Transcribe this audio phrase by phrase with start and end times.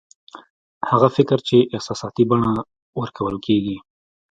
[0.89, 2.51] هغه فکر چې احساساتي بڼه
[3.01, 3.77] ورکول کېږي